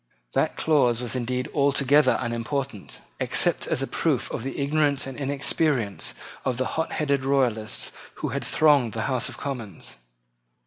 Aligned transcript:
That 0.33 0.57
clause 0.57 0.99
was 0.99 1.15
indeed 1.15 1.47
altogether 1.53 2.17
unimportant, 2.19 3.01
except 3.19 3.67
as 3.67 3.83
a 3.83 3.85
proof 3.85 4.31
of 4.31 4.41
the 4.41 4.57
ignorance 4.57 5.05
and 5.05 5.15
inexperience 5.15 6.15
of 6.43 6.57
the 6.57 6.65
hotheaded 6.73 7.23
Royalists 7.23 7.91
who 8.15 8.31
thronged 8.39 8.93
the 8.93 9.03
House 9.03 9.29
of 9.29 9.37
Commons. 9.37 9.97